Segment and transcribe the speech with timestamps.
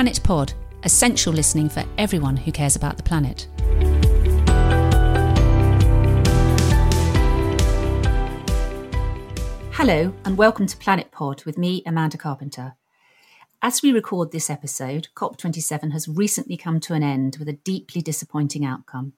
[0.00, 3.46] Planet Pod, essential listening for everyone who cares about the planet.
[9.72, 12.76] Hello, and welcome to Planet Pod with me, Amanda Carpenter.
[13.60, 18.00] As we record this episode, COP27 has recently come to an end with a deeply
[18.00, 19.12] disappointing outcome,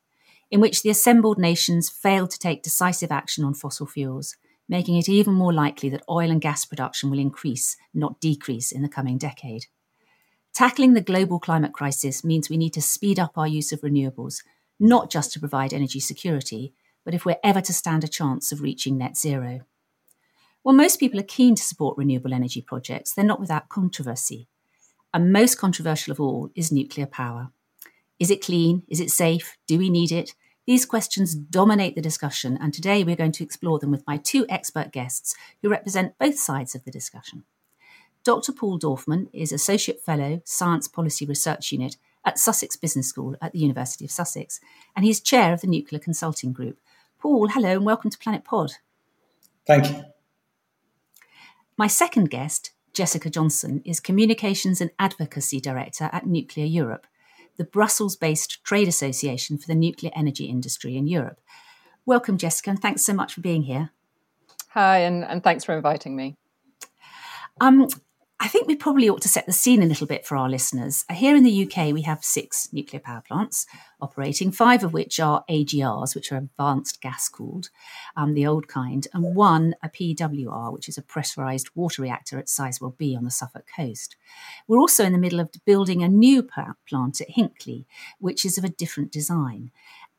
[0.51, 4.35] in which the assembled nations failed to take decisive action on fossil fuels,
[4.69, 8.83] making it even more likely that oil and gas production will increase, not decrease, in
[8.83, 9.67] the coming decade.
[10.55, 14.43] Tackling the global climate crisis means we need to speed up our use of renewables,
[14.79, 16.75] not just to provide energy security,
[17.07, 19.63] but if we're ever to stand a chance of reaching net zero.
[20.63, 24.47] While most people are keen to support renewable energy projects, they're not without controversy.
[25.15, 27.51] And most controversial of all is nuclear power.
[28.19, 28.83] Is it clean?
[28.89, 29.57] Is it safe?
[29.67, 30.35] Do we need it?
[30.67, 34.45] These questions dominate the discussion, and today we're going to explore them with my two
[34.51, 37.45] expert guests who represent both sides of the discussion.
[38.25, 38.53] Dr.
[38.53, 43.59] Paul Dorfman is Associate Fellow, Science Policy Research Unit at Sussex Business School at the
[43.59, 44.61] University of Sussex,
[44.95, 46.79] and he's chair of the Nuclear Consulting Group.
[47.19, 48.75] Paul, hello and welcome to Planet Pod.
[49.67, 50.05] Thank you.
[51.77, 57.09] My second guest, Jessica Johnson, is Communications and Advocacy Director at Nuclear Europe,
[57.57, 61.41] the Brussels based trade association for the nuclear energy industry in Europe.
[62.07, 63.91] Welcome, Jessica, and thanks so much for being here.
[64.69, 66.37] Hi, and, and thanks for inviting me.
[67.61, 67.89] Um,
[68.43, 71.05] I think we probably ought to set the scene a little bit for our listeners.
[71.09, 73.67] Here in the UK, we have six nuclear power plants
[74.01, 77.71] operating, five of which are AGRs, which are advanced gas cooled,
[78.17, 82.49] um, the old kind, and one a PWR, which is a pressurised water reactor at
[82.49, 84.17] Sizewell B on the Suffolk coast.
[84.67, 87.85] We're also in the middle of building a new plant at Hinkley,
[88.19, 89.71] which is of a different design.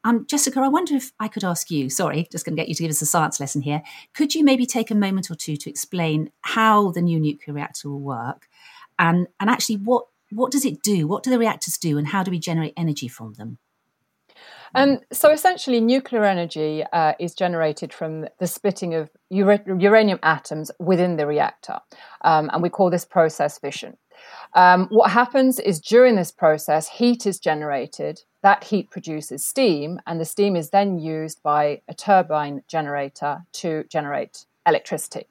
[0.03, 2.75] Um, Jessica, I wonder if I could ask you, sorry, just going to get you
[2.75, 3.81] to give us a science lesson here.
[4.13, 7.89] Could you maybe take a moment or two to explain how the new nuclear reactor
[7.89, 8.49] will work
[8.99, 11.07] and, and actually what, what does it do?
[11.07, 13.59] What do the reactors do and how do we generate energy from them?
[14.75, 20.71] Um, so essentially, nuclear energy uh, is generated from the splitting of ura- uranium atoms
[20.79, 21.79] within the reactor,
[22.21, 23.97] um, and we call this process fission.
[24.53, 28.21] Um, what happens is during this process, heat is generated.
[28.41, 33.83] That heat produces steam, and the steam is then used by a turbine generator to
[33.85, 35.27] generate electricity.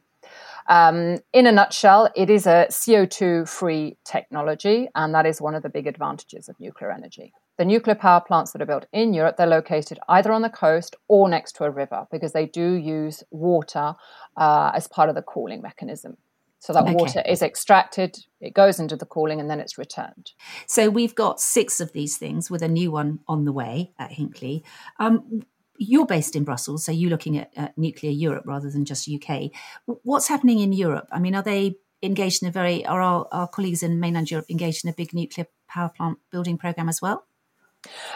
[0.68, 5.62] Um, in a nutshell, it is a CO2 free technology, and that is one of
[5.62, 7.32] the big advantages of nuclear energy.
[7.58, 10.96] The nuclear power plants that are built in Europe, they're located either on the coast
[11.08, 13.94] or next to a river because they do use water
[14.36, 16.16] uh, as part of the cooling mechanism.
[16.62, 16.94] So that okay.
[16.94, 20.30] water is extracted, it goes into the cooling, and then it's returned.
[20.68, 24.12] So we've got six of these things with a new one on the way at
[24.12, 24.62] Hinkley.
[25.00, 25.42] Um,
[25.76, 29.50] you're based in Brussels, so you're looking at, at, nuclear Europe rather than just UK.
[29.86, 31.08] What's happening in Europe?
[31.10, 34.46] I mean, are they engaged in a very, are our, our colleagues in mainland Europe
[34.48, 37.26] engaged in a big nuclear power plant building program as well?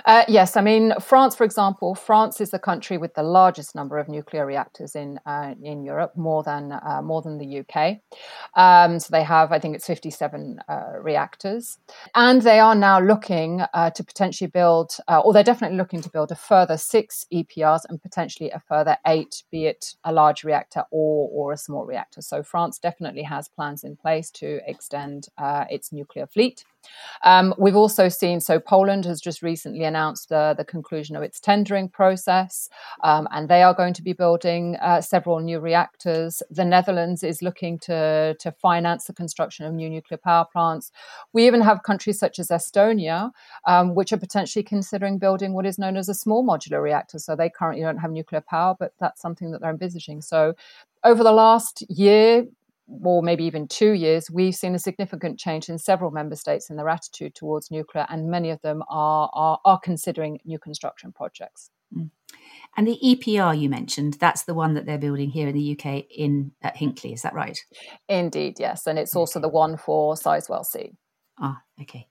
[0.05, 1.95] Uh, yes, I mean France, for example.
[1.95, 6.17] France is the country with the largest number of nuclear reactors in uh, in Europe,
[6.17, 7.99] more than uh, more than the UK.
[8.55, 11.79] Um, so they have, I think, it's fifty seven uh, reactors,
[12.15, 16.11] and they are now looking uh, to potentially build, uh, or they're definitely looking to
[16.11, 20.85] build a further six EPRs and potentially a further eight, be it a large reactor
[20.91, 22.23] or or a small reactor.
[22.23, 25.29] So France definitely has plans in place to extend
[25.69, 26.65] its nuclear fleet.
[27.25, 31.41] Um, we've also seen, so Poland has just recently announced the, the conclusion of its
[31.41, 32.69] tendering process,
[33.03, 36.43] um, and they are going to be building uh, several new reactors.
[36.51, 40.93] The Netherlands is looking to, to finance the construction of new nuclear power plants.
[41.33, 43.31] We even have countries such as Estonia,
[43.67, 47.19] um, which are potentially considering building what is known as a small modular reactor.
[47.19, 50.23] So they currently don't have nuclear power, but that's something that they're envisaging.
[50.23, 50.55] So
[51.05, 52.45] over the last year,
[52.89, 56.77] or maybe even two years, we've seen a significant change in several member states in
[56.77, 61.71] their attitude towards nuclear, and many of them are, are, are considering new construction projects.
[61.95, 62.11] Mm.
[62.77, 66.05] And the EPR you mentioned, that's the one that they're building here in the UK
[66.11, 67.59] in at Hinkley, is that right?
[68.09, 68.87] Indeed, yes.
[68.87, 70.93] And it's also the one for Sizewell C.
[71.39, 72.09] Ah, okay.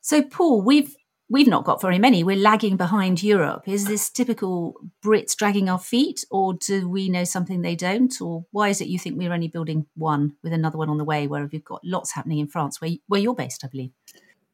[0.00, 0.96] So, Paul, we've
[1.32, 2.22] we've not got very many.
[2.22, 3.62] We're lagging behind Europe.
[3.66, 8.14] Is this typical Brits dragging our feet, or do we know something they don't?
[8.20, 11.04] Or why is it you think we're only building one with another one on the
[11.04, 13.92] way, where we've got lots happening in France, where, where you're based, I believe?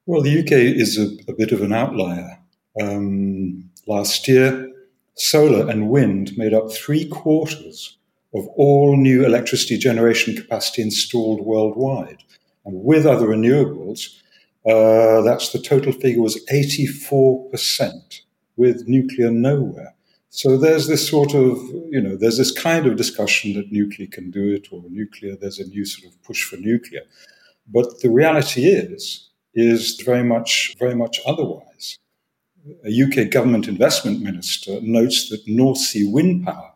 [0.07, 2.39] Well, the UK is a, a bit of an outlier.
[2.81, 4.71] Um, last year,
[5.17, 7.99] solar and wind made up three quarters
[8.33, 12.23] of all new electricity generation capacity installed worldwide.
[12.65, 14.21] And with other renewables,
[14.69, 18.21] uh, that's the total figure was 84%
[18.57, 19.95] with nuclear nowhere.
[20.31, 21.57] So there's this sort of,
[21.91, 25.59] you know, there's this kind of discussion that nuclear can do it or nuclear, there's
[25.59, 27.03] a new sort of push for nuclear.
[27.67, 31.99] But the reality is, is very much, very much otherwise.
[32.85, 36.73] A UK government investment minister notes that North Sea wind power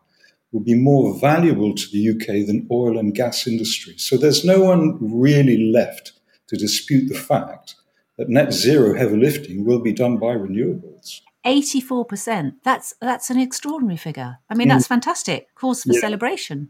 [0.51, 3.95] will be more valuable to the UK than oil and gas industry.
[3.97, 6.13] So there's no one really left
[6.47, 7.75] to dispute the fact
[8.17, 11.21] that net zero heavy lifting will be done by renewables.
[11.45, 12.53] 84%.
[12.63, 14.39] That's that's an extraordinary figure.
[14.49, 15.53] I mean, that's fantastic.
[15.55, 15.99] Cause for yeah.
[15.99, 16.69] celebration.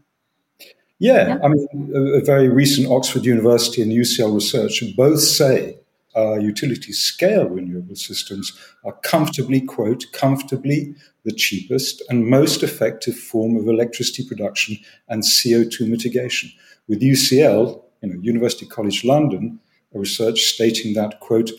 [0.98, 5.76] Yeah, yeah, I mean, a, a, very recent Oxford University and UCL research both say
[6.16, 8.52] uh, utility scale renewable systems
[8.84, 10.94] are comfortably, quote, comfortably
[11.24, 16.50] the cheapest and most effective form of electricity production and CO2 mitigation.
[16.86, 19.58] With UCL, you know, University College London,
[19.98, 21.50] research stating that, quote,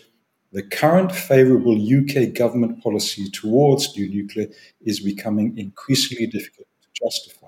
[0.52, 4.46] the current favourable UK government policy towards new nuclear
[4.80, 7.46] is becoming increasingly difficult to justify.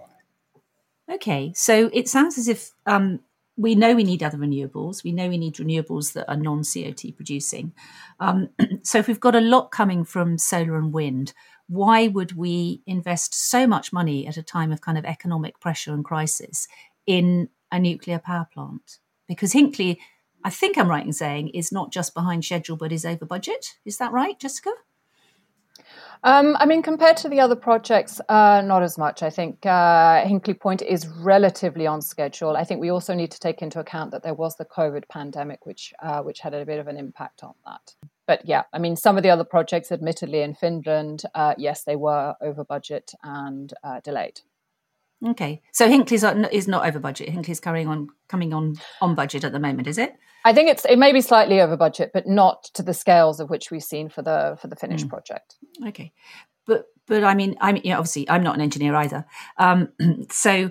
[1.11, 3.20] Okay, so it sounds as if um,
[3.56, 5.02] we know we need other renewables.
[5.02, 7.73] We know we need renewables that are non CO2 producing.
[8.20, 8.50] Um,
[8.82, 11.32] so if we've got a lot coming from solar and wind,
[11.67, 15.93] why would we invest so much money at a time of kind of economic pressure
[15.93, 16.69] and crisis
[17.06, 18.99] in a nuclear power plant?
[19.26, 19.99] Because Hinkley
[20.48, 23.74] I think I'm right in saying, is not just behind schedule but is over budget.
[23.84, 24.70] Is that right, Jessica?
[26.24, 29.22] Um, I mean, compared to the other projects, uh, not as much.
[29.22, 32.56] I think uh, Hinkley Point is relatively on schedule.
[32.56, 35.66] I think we also need to take into account that there was the COVID pandemic,
[35.66, 37.94] which uh, which had a bit of an impact on that.
[38.26, 41.96] But yeah, I mean, some of the other projects, admittedly in Finland, uh, yes, they
[41.96, 44.40] were over budget and uh, delayed.
[45.26, 47.28] Okay, so Hinkley's is not over budget.
[47.28, 50.14] Hinkley's carrying on coming on on budget at the moment, is it?
[50.44, 53.50] I think it's it may be slightly over budget, but not to the scales of
[53.50, 55.08] which we've seen for the for the Finnish mm.
[55.08, 55.56] project.
[55.86, 56.12] Okay,
[56.66, 59.24] but but I mean, you know, obviously I'm not an engineer either.
[59.56, 59.88] Um,
[60.30, 60.70] so,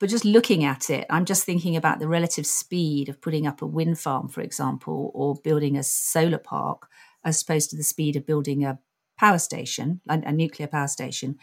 [0.00, 3.62] but just looking at it, I'm just thinking about the relative speed of putting up
[3.62, 6.88] a wind farm, for example, or building a solar park,
[7.24, 8.80] as opposed to the speed of building a
[9.16, 11.38] power station, a, a nuclear power station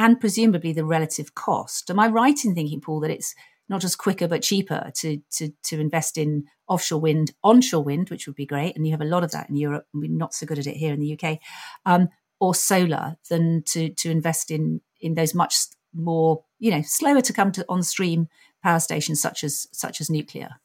[0.00, 1.90] and presumably the relative cost.
[1.90, 3.34] Am I right in thinking, Paul, that it's
[3.68, 8.26] not just quicker but cheaper to to to invest in offshore wind, onshore wind, which
[8.26, 10.32] would be great, and you have a lot of that in Europe, and we're not
[10.32, 11.38] so good at it here in the UK,
[11.84, 12.08] um,
[12.40, 15.54] or solar, than to to invest in in those much
[15.92, 18.28] more you know slower to come to on stream
[18.62, 20.60] power stations such as such as nuclear.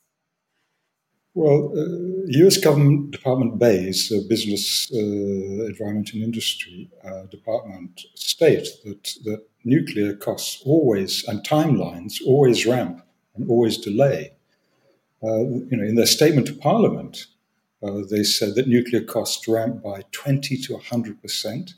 [1.35, 2.55] Well, uh, U.S.
[2.55, 10.15] government Department BEIS, uh, Business, uh, Environment and Industry uh, Department, state that that nuclear
[10.15, 13.01] costs always and timelines always ramp
[13.35, 14.31] and always delay.
[15.21, 17.27] Uh, you know, in their statement to Parliament,
[17.83, 21.73] uh, they said that nuclear costs ramp by twenty to hundred percent,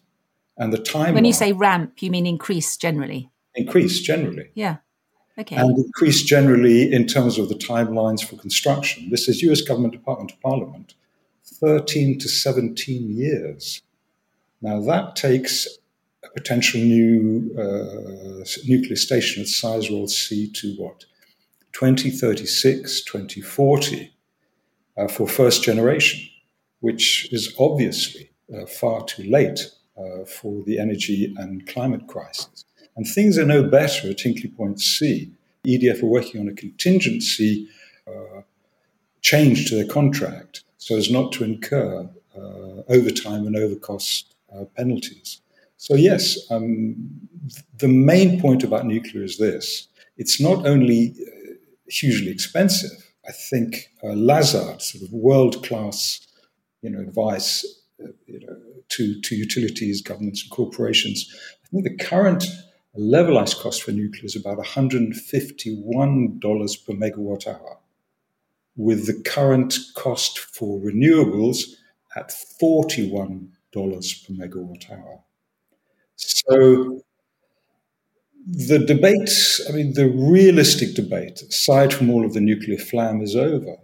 [0.55, 1.15] and the time.
[1.15, 3.31] When you say ramp, you mean increase generally.
[3.55, 4.51] Increase generally.
[4.53, 4.77] Yeah.
[5.39, 5.55] Okay.
[5.55, 9.09] And increase generally in terms of the timelines for construction.
[9.11, 10.95] This is US Government Department of Parliament,
[11.45, 13.81] 13 to 17 years.
[14.61, 15.67] Now, that takes
[16.23, 21.05] a potential new uh, nuclear station at Sizewell C to what?
[21.73, 24.11] 2036, 2040
[24.97, 26.27] uh, for first generation,
[26.79, 29.59] which is obviously uh, far too late
[29.95, 32.65] uh, for the energy and climate crisis.
[32.97, 35.31] And things are no better at Hinkley Point C.
[35.65, 37.67] EDF are working on a contingency
[38.07, 38.41] uh,
[39.21, 45.41] change to their contract so as not to incur uh, overtime and overcost uh, penalties.
[45.77, 46.95] So, yes, um,
[47.77, 49.87] the main point about nuclear is this
[50.17, 51.53] it's not only uh,
[51.87, 53.13] hugely expensive.
[53.27, 56.25] I think uh, Lazard, sort of world class
[56.81, 57.65] you know, advice
[58.03, 58.55] uh, you know,
[58.89, 61.29] to, to utilities, governments, and corporations.
[61.63, 62.45] I think the current
[62.97, 67.77] levelized cost for nuclear is about $151 per megawatt hour,
[68.75, 71.75] with the current cost for renewables
[72.15, 75.23] at $41 per megawatt hour.
[76.15, 77.01] So
[78.47, 83.35] the debate, I mean, the realistic debate, aside from all of the nuclear flam, is
[83.35, 83.75] over.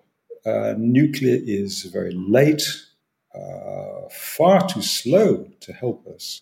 [0.45, 2.63] Uh, nuclear is very late,
[3.35, 6.41] uh, far too slow to help us,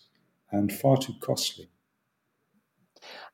[0.52, 1.71] and far too costly.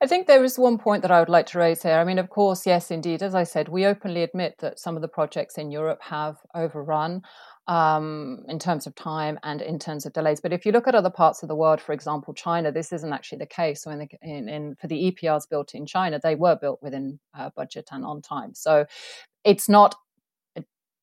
[0.01, 1.97] I think there is one point that I would like to raise here.
[1.97, 3.21] I mean, of course, yes, indeed.
[3.21, 7.21] As I said, we openly admit that some of the projects in Europe have overrun
[7.67, 10.39] um, in terms of time and in terms of delays.
[10.39, 13.13] But if you look at other parts of the world, for example, China, this isn't
[13.13, 13.83] actually the case.
[13.83, 17.19] So, in, the, in, in for the EPRs built in China, they were built within
[17.37, 18.53] uh, budget and on time.
[18.53, 18.85] So,
[19.43, 19.95] it's not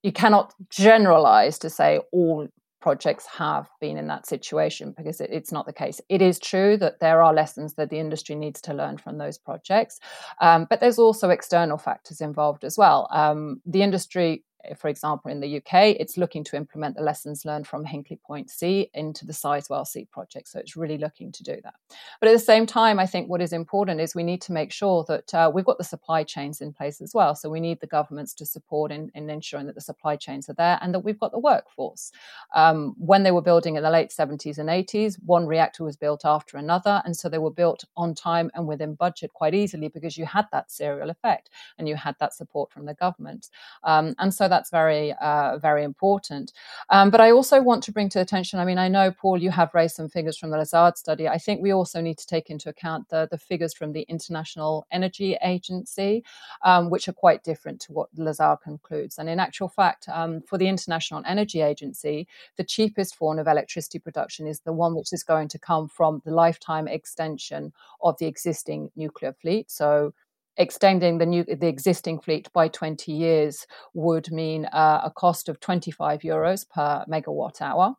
[0.04, 2.46] you cannot generalize to say all
[2.84, 6.02] projects have been in that situation because it, it's not the case.
[6.10, 9.38] It is true that there are lessons that the industry needs to learn from those
[9.38, 10.00] projects,
[10.42, 13.08] um, but there's also external factors involved as well.
[13.10, 14.44] Um, the industry
[14.76, 18.50] for example, in the UK, it's looking to implement the lessons learned from Hinkley Point
[18.50, 20.48] C into the Sizewell C project.
[20.48, 21.74] So it's really looking to do that.
[22.20, 24.72] But at the same time, I think what is important is we need to make
[24.72, 27.34] sure that uh, we've got the supply chains in place as well.
[27.34, 30.54] So we need the governments to support in, in ensuring that the supply chains are
[30.54, 32.12] there and that we've got the workforce.
[32.54, 36.24] Um, when they were building in the late 70s and 80s, one reactor was built
[36.24, 37.02] after another.
[37.04, 40.46] And so they were built on time and within budget quite easily because you had
[40.52, 43.50] that serial effect and you had that support from the government.
[43.82, 46.52] Um, and so that's very, uh, very important.
[46.90, 49.50] Um, but I also want to bring to attention, I mean, I know, Paul, you
[49.50, 51.26] have raised some figures from the Lazard study.
[51.28, 54.86] I think we also need to take into account the, the figures from the International
[54.92, 56.22] Energy Agency,
[56.62, 59.18] um, which are quite different to what Lazard concludes.
[59.18, 63.98] And in actual fact, um, for the International Energy Agency, the cheapest form of electricity
[63.98, 68.26] production is the one which is going to come from the lifetime extension of the
[68.26, 69.70] existing nuclear fleet.
[69.70, 70.14] So
[70.56, 75.60] extending the new the existing fleet by 20 years would mean uh, a cost of
[75.60, 77.96] 25 euros per megawatt hour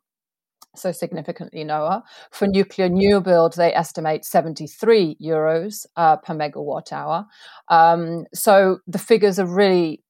[0.78, 2.02] so significantly lower.
[2.30, 7.26] For nuclear new build, they estimate 73 euros uh, per megawatt hour.
[7.68, 10.02] Um, so the figures are really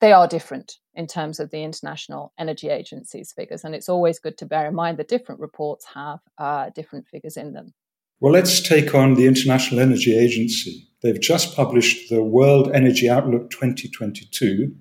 [0.00, 4.38] they are different in terms of the International Energy Agency's figures, and it's always good
[4.38, 7.74] to bear in mind that different reports have uh, different figures in them.
[8.20, 10.88] Well, let's take on the International Energy Agency.
[11.02, 14.74] They've just published the World Energy Outlook 2022,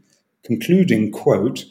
[0.44, 1.66] concluding, quote,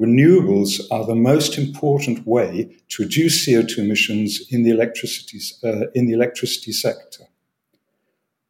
[0.00, 6.06] renewables are the most important way to reduce CO2 emissions in the electricity, uh, in
[6.06, 7.26] the electricity sector.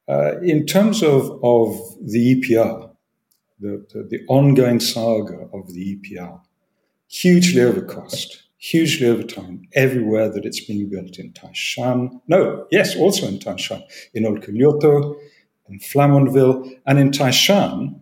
[0.09, 2.91] Uh, in terms of, of the EPR,
[3.61, 6.41] the, the, the ongoing saga of the EPR,
[7.07, 12.21] hugely overcost, hugely over time everywhere that it's being built in Taishan.
[12.29, 13.83] No, yes, also in Taishan,
[14.15, 15.17] in Olkiluoto,
[15.69, 18.01] in Flamanville, and in Taishan,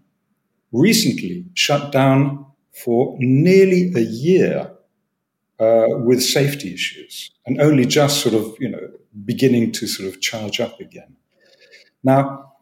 [0.71, 4.71] recently shut down for nearly a year
[5.59, 8.87] uh, with safety issues, and only just sort of, you know,
[9.25, 11.17] beginning to sort of charge up again.
[12.05, 12.53] Now,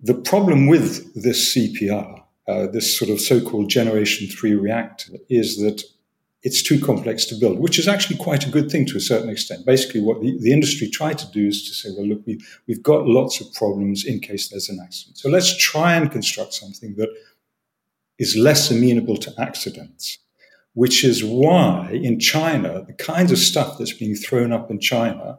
[0.00, 5.82] the problem with this EPR, uh, this sort of so-called Generation 3 reactor, is that
[6.42, 9.28] it's too complex to build, which is actually quite a good thing to a certain
[9.28, 9.66] extent.
[9.66, 12.82] Basically, what the, the industry tried to do is to say, well, look, we, we've
[12.82, 15.18] got lots of problems in case there's an accident.
[15.18, 17.10] So let's try and construct something that
[18.18, 20.18] is less amenable to accidents,
[20.72, 25.38] which is why in China, the kinds of stuff that's being thrown up in China,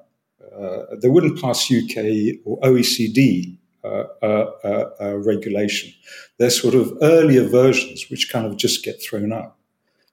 [0.55, 5.91] uh, they wouldn't pass UK or OECD uh, uh, uh, uh, regulation.
[6.37, 9.57] They're sort of earlier versions which kind of just get thrown up.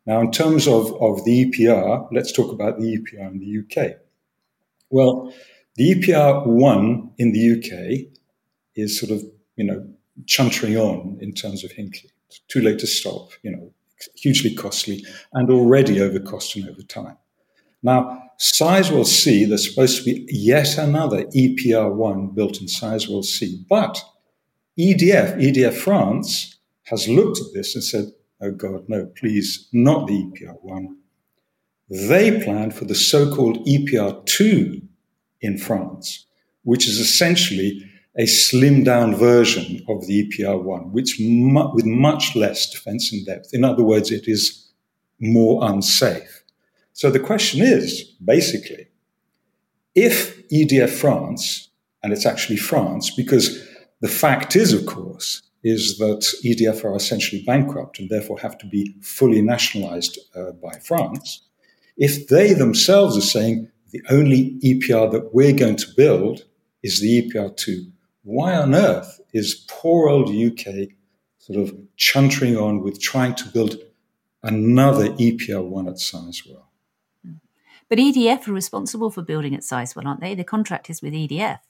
[0.08, 3.96] Now, in terms of, of the EPR, let's talk about the EPR in the UK.
[4.88, 5.34] Well,
[5.76, 8.10] the EPR 1 in the UK
[8.74, 9.22] is sort of,
[9.56, 9.86] you know,
[10.24, 12.10] chuntering on in terms of Hinkley.
[12.28, 13.70] It's too late to stop, you know,
[14.16, 17.18] hugely costly and already over cost and over time.
[17.82, 24.02] Now, Sizewell C, there's supposed to be yet another EPR1 built in Sizewell C, but
[24.78, 28.06] EDF, EDF France, has looked at this and said,
[28.40, 30.94] oh God, no, please, not the EPR1.
[31.90, 34.82] They planned for the so called EPR2
[35.40, 36.26] in France,
[36.62, 37.84] which is essentially
[38.18, 43.50] a slimmed down version of the EPR1, which mu- with much less defense in depth.
[43.52, 44.70] In other words, it is
[45.20, 46.42] more unsafe.
[46.92, 48.88] So the question is basically,
[49.94, 51.70] if EDF France,
[52.02, 53.64] and it's actually France, because
[54.00, 58.66] the fact is, of course, is that EDF are essentially bankrupt and therefore have to
[58.66, 61.42] be fully nationalized uh, by France.
[61.96, 66.44] If they themselves are saying the only EPR that we're going to build
[66.82, 67.90] is the EPR2,
[68.22, 70.90] why on earth is poor old UK
[71.38, 73.76] sort of chuntering on with trying to build
[74.42, 76.64] another EPR1 at Sizewell?
[77.88, 80.34] But EDF are responsible for building at Sizewell, aren't they?
[80.34, 81.60] The contract is with EDF.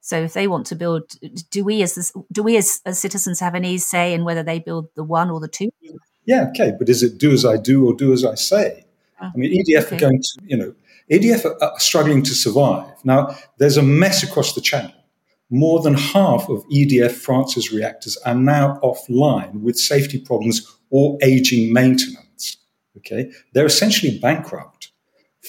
[0.00, 1.14] So if they want to build,
[1.50, 4.88] do we as do we as, as citizens have any say in whether they build
[4.94, 5.70] the one or the two?
[6.26, 8.84] Yeah, okay, but is it do as I do or do as I say?
[9.20, 9.96] Oh, I mean, EDF okay.
[9.96, 10.74] are going to, you know,
[11.10, 12.92] EDF are, are struggling to survive.
[13.04, 14.92] Now, there's a mess across the channel.
[15.48, 21.72] More than half of EDF France's reactors are now offline with safety problems or aging
[21.72, 22.56] maintenance.
[22.98, 24.90] Okay, they're essentially bankrupt.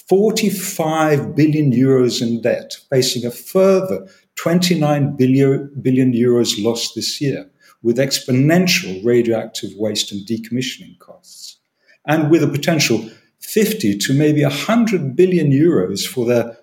[0.08, 7.50] 45 billion euros in debt, facing a further 29 billion, billion euros lost this year,
[7.84, 11.58] with exponential radioactive waste and decommissioning costs,
[12.06, 16.58] and with a potential 50 to maybe 100 billion euros for their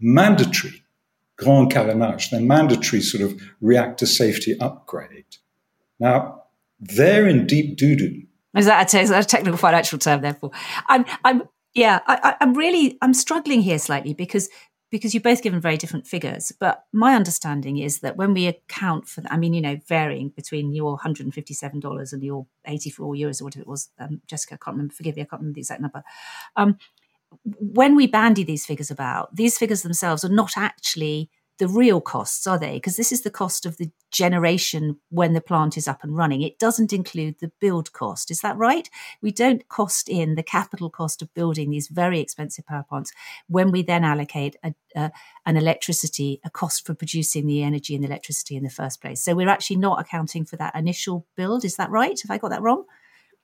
[0.00, 0.82] mandatory
[1.38, 5.24] grand carénage, their mandatory sort of reactor safety upgrade.
[5.98, 6.44] Now,
[6.80, 8.22] they're in deep doo doo
[8.56, 10.20] Is that a, is that a technical financial term?
[10.20, 10.50] Therefore,
[10.88, 11.42] I'm, I'm,
[11.74, 14.48] yeah, I, I'm really, I'm struggling here slightly because
[14.90, 16.52] because you've both given very different figures.
[16.58, 20.72] But my understanding is that when we account for, I mean, you know, varying between
[20.72, 24.94] your $157 and your 84 euros or whatever it was, um, Jessica, I can't remember,
[24.94, 26.02] forgive me, I can't remember the exact number.
[26.56, 26.78] Um,
[27.44, 32.46] when we bandy these figures about, these figures themselves are not actually the real costs,
[32.46, 32.74] are they?
[32.74, 36.42] Because this is the cost of the generation when the plant is up and running.
[36.42, 38.30] It doesn't include the build cost.
[38.30, 38.88] Is that right?
[39.22, 43.12] We don't cost in the capital cost of building these very expensive power plants
[43.48, 48.08] when we then allocate a, an electricity, a cost for producing the energy and the
[48.08, 49.22] electricity in the first place.
[49.22, 51.64] So we're actually not accounting for that initial build.
[51.64, 52.18] Is that right?
[52.22, 52.84] Have I got that wrong?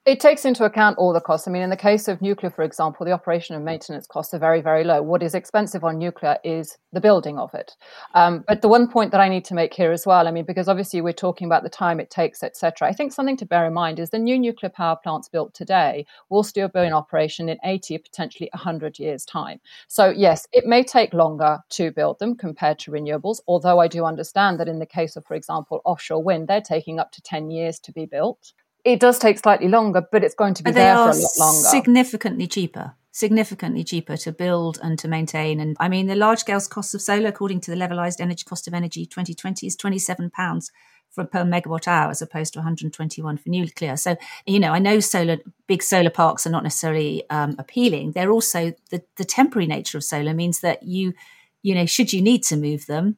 [0.06, 1.48] It takes into account all the costs.
[1.48, 4.38] I mean, in the case of nuclear, for example, the operation and maintenance costs are
[4.38, 5.00] very, very low.
[5.00, 7.74] What is expensive on nuclear is the building of it.
[8.12, 10.44] Um, but the one point that I need to make here as well, I mean,
[10.44, 12.86] because obviously we're talking about the time it takes, etc.
[12.86, 16.04] I think something to bear in mind is the new nuclear power plants built today
[16.28, 19.58] will still be in operation in 80, potentially 100 years' time.
[19.88, 23.40] So yes, it may take longer to build them compared to renewables.
[23.48, 27.00] Although I do understand that in the case of, for example, offshore wind, they're taking
[27.00, 28.52] up to 10 years to be built
[28.84, 31.68] it does take slightly longer, but it's going to be there for a lot longer.
[31.68, 32.94] Significantly cheaper.
[33.12, 35.60] Significantly cheaper to build and to maintain.
[35.60, 38.68] And I mean, the large scale cost of solar, according to the levelized energy cost
[38.68, 40.70] of energy 2020, is £27
[41.10, 43.96] for per megawatt hour as opposed to 121 for nuclear.
[43.96, 48.12] So, you know, I know solar, big solar parks are not necessarily um, appealing.
[48.12, 51.14] They're also the, the temporary nature of solar means that you,
[51.62, 53.16] you know, should you need to move them,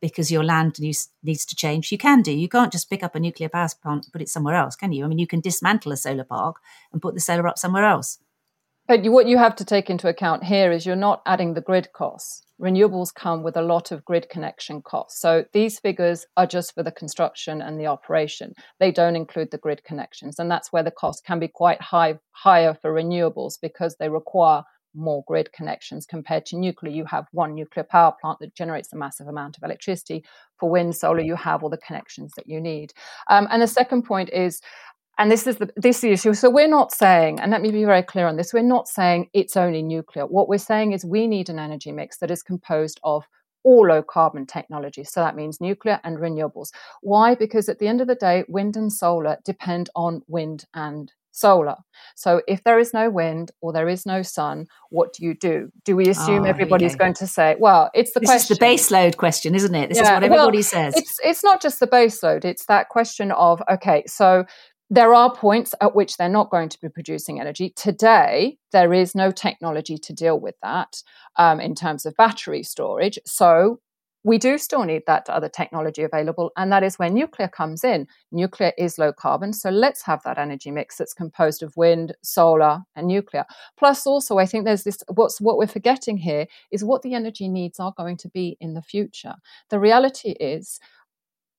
[0.00, 2.32] because your land use, needs to change, you can do.
[2.32, 4.92] You can't just pick up a nuclear power plant and put it somewhere else, can
[4.92, 5.04] you?
[5.04, 6.56] I mean, you can dismantle a solar park
[6.92, 8.18] and put the solar up somewhere else.
[8.88, 11.92] But what you have to take into account here is you're not adding the grid
[11.92, 12.44] costs.
[12.60, 15.20] Renewables come with a lot of grid connection costs.
[15.20, 18.54] So these figures are just for the construction and the operation.
[18.78, 20.38] They don't include the grid connections.
[20.38, 24.62] And that's where the cost can be quite high, higher for renewables because they require
[24.96, 26.92] more grid connections compared to nuclear.
[26.92, 30.24] You have one nuclear power plant that generates a massive amount of electricity.
[30.58, 32.92] For wind, solar, you have all the connections that you need.
[33.28, 34.60] Um, and the second point is,
[35.18, 36.34] and this is the this is the issue.
[36.34, 39.30] So we're not saying, and let me be very clear on this, we're not saying
[39.32, 40.26] it's only nuclear.
[40.26, 43.24] What we're saying is we need an energy mix that is composed of
[43.64, 45.10] all low carbon technologies.
[45.10, 46.70] So that means nuclear and renewables.
[47.02, 47.34] Why?
[47.34, 51.76] Because at the end of the day, wind and solar depend on wind and solar.
[52.14, 55.70] So if there is no wind or there is no sun, what do you do?
[55.84, 56.98] Do we assume oh, everybody's okay.
[56.98, 58.54] going to say, well, it's the this question.
[58.54, 59.90] is the base load question, isn't it?
[59.90, 60.04] This yeah.
[60.04, 60.96] is what everybody well, says.
[60.96, 64.46] It's it's not just the base load, it's that question of okay, so
[64.88, 67.72] there are points at which they're not going to be producing energy.
[67.74, 71.02] Today, there is no technology to deal with that
[71.36, 73.18] um, in terms of battery storage.
[73.26, 73.80] So,
[74.26, 78.08] we do still need that other technology available, and that is where nuclear comes in.
[78.32, 82.80] Nuclear is low carbon, so let's have that energy mix that's composed of wind, solar,
[82.96, 83.44] and nuclear.
[83.76, 87.48] Plus, also, I think there's this what's what we're forgetting here is what the energy
[87.48, 89.34] needs are going to be in the future.
[89.70, 90.80] The reality is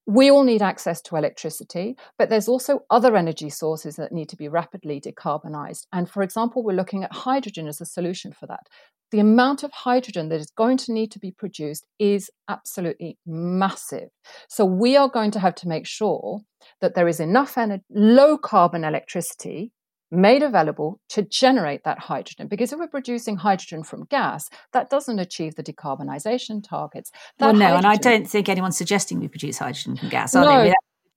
[0.07, 4.37] we all need access to electricity, but there's also other energy sources that need to
[4.37, 5.85] be rapidly decarbonized.
[5.91, 8.67] And for example, we're looking at hydrogen as a solution for that.
[9.11, 14.09] The amount of hydrogen that is going to need to be produced is absolutely massive.
[14.49, 16.39] So we are going to have to make sure
[16.81, 17.57] that there is enough
[17.89, 19.71] low carbon electricity
[20.11, 22.47] made available to generate that hydrogen.
[22.47, 27.11] Because if we're producing hydrogen from gas, that doesn't achieve the decarbonisation targets.
[27.39, 27.85] That well, no, hydrogen...
[27.85, 30.73] and I don't think anyone's suggesting we produce hydrogen from gas, are no, they?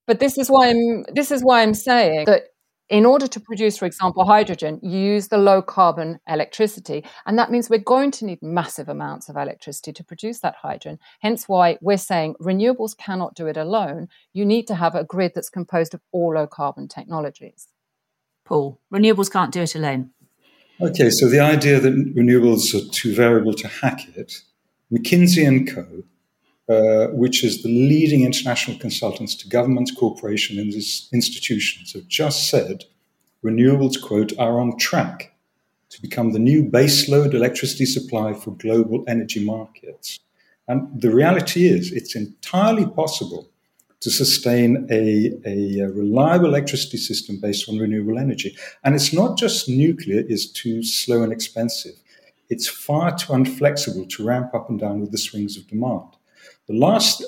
[0.07, 2.43] But this is why I'm this is why I'm saying that
[2.91, 7.05] in order to produce, for example, hydrogen, you use the low carbon electricity.
[7.25, 10.99] And that means we're going to need massive amounts of electricity to produce that hydrogen.
[11.21, 14.09] Hence why we're saying renewables cannot do it alone.
[14.33, 17.69] You need to have a grid that's composed of all low carbon technologies.
[18.51, 18.81] Paul.
[18.93, 20.11] Renewables can't do it alone.
[20.81, 24.43] Okay, so the idea that renewables are too variable to hack it,
[24.93, 25.87] McKinsey and Co.,
[26.69, 32.85] uh, which is the leading international consultants to governments, corporations, and institutions, have just said
[33.45, 35.33] renewables, quote, are on track
[35.91, 40.19] to become the new baseload electricity supply for global energy markets.
[40.67, 43.50] And the reality is, it's entirely possible
[44.01, 48.57] to sustain a, a, reliable electricity system based on renewable energy.
[48.83, 51.95] And it's not just nuclear is too slow and expensive.
[52.49, 56.09] It's far too unflexible to ramp up and down with the swings of demand.
[56.67, 57.23] The last,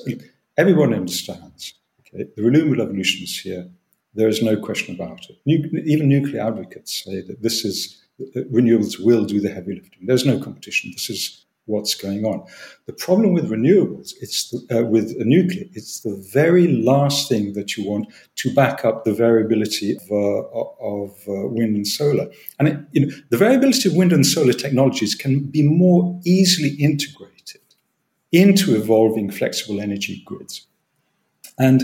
[0.57, 3.69] everyone understands, okay, the renewable revolution is here.
[4.15, 5.37] There is no question about it.
[5.47, 8.03] Even nuclear advocates say that this is,
[8.37, 10.07] renewables will do the heavy lifting.
[10.07, 10.91] There's no competition.
[10.93, 12.45] This is what's going on.
[12.87, 17.77] The problem with renewables, it's the, uh, with nuclear, it's the very last thing that
[17.77, 18.07] you want
[18.37, 20.61] to back up the variability of, uh,
[20.97, 22.27] of uh, wind and solar.
[22.59, 26.75] And it, you know, the variability of wind and solar technologies can be more easily
[26.89, 27.63] integrated
[28.31, 30.67] into evolving flexible energy grids.
[31.59, 31.83] And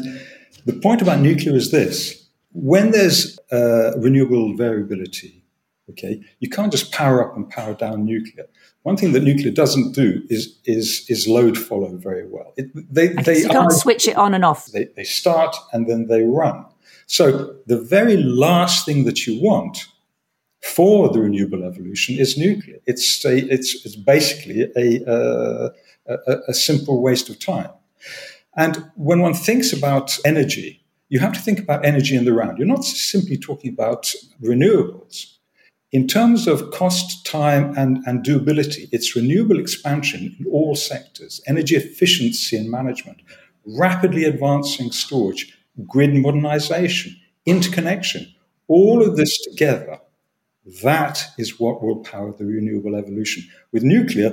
[0.65, 5.45] the point about nuclear is this when there's uh, renewable variability,
[5.91, 8.47] okay, you can't just power up and power down nuclear.
[8.83, 12.55] One thing that nuclear doesn't do is is is load follow very well.
[12.57, 14.67] It, they they you can't are, switch it on and off.
[14.67, 16.65] They, they start and then they run.
[17.07, 19.87] So the very last thing that you want
[20.63, 22.79] for the renewable evolution is nuclear.
[22.87, 25.71] It's a, it's it's basically a, uh,
[26.07, 27.71] a, a simple waste of time.
[28.57, 32.59] And when one thinks about energy, you have to think about energy in the round.
[32.59, 34.13] You're not simply talking about
[34.43, 35.38] renewables.
[35.91, 41.77] In terms of cost, time, and, and doability, it's renewable expansion in all sectors, energy
[41.77, 43.23] efficiency and management,
[43.65, 48.27] rapidly advancing storage, grid modernization, interconnection,
[48.67, 49.99] all of this together,
[50.83, 53.45] that is what will power the renewable evolution.
[53.73, 54.33] With nuclear,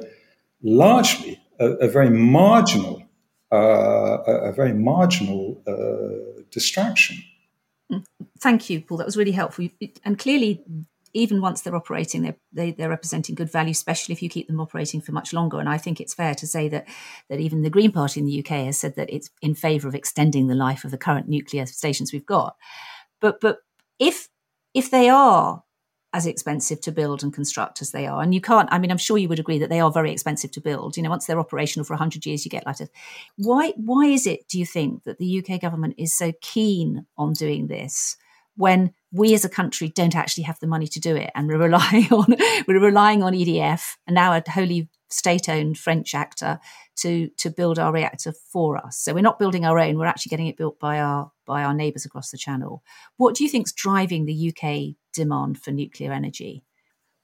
[0.62, 3.04] largely a, a very marginal,
[3.52, 7.18] uh, a, a, very marginal uh, distraction.
[8.40, 8.98] Thank you, Paul.
[8.98, 9.70] That was really helpful.
[10.04, 10.62] And clearly,
[11.16, 14.48] even once they're operating, they're, they, they are representing good value, especially if you keep
[14.48, 15.60] them operating for much longer.
[15.60, 16.86] And I think it's fair to say that
[17.30, 19.96] that even the Green Party in the UK has said that it's in favour of
[19.96, 22.58] extending the life of the current nuclear stations we've got.
[23.22, 23.60] But but
[23.98, 24.28] if
[24.74, 25.64] if they are
[26.14, 28.22] as expensive to build and construct as they are.
[28.22, 30.50] And you can't, I mean, I'm sure you would agree that they are very expensive
[30.52, 30.96] to build.
[30.96, 32.78] You know, once they're operational for 100 years, you get like,
[33.36, 37.34] why, why is it, do you think, that the UK government is so keen on
[37.34, 38.16] doing this
[38.56, 41.58] when we as a country don't actually have the money to do it and we're
[41.58, 42.36] relying on,
[42.68, 46.60] we're relying on EDF and now a wholly state-owned French actor
[46.98, 48.98] to to build our reactor for us.
[48.98, 51.74] So we're not building our own; we're actually getting it built by our by our
[51.74, 52.84] neighbours across the channel.
[53.18, 56.65] What do you think is driving the UK demand for nuclear energy?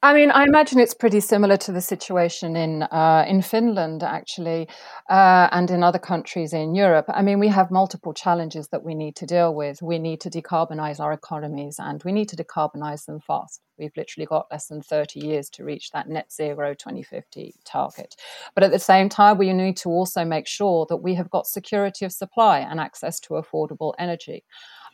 [0.04, 4.68] I mean, I imagine it's pretty similar to the situation in uh, in Finland, actually,
[5.08, 7.06] uh, and in other countries in Europe.
[7.08, 9.80] I mean, we have multiple challenges that we need to deal with.
[9.84, 13.62] We need to decarbonize our economies, and we need to decarbonize them fast.
[13.78, 18.16] We've literally got less than 30 years to reach that net zero 2050 target.
[18.56, 21.46] But at the same time, we need to also make sure that we have got
[21.46, 24.46] security of supply and access to affordable energy.